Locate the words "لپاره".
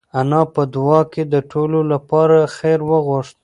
1.91-2.37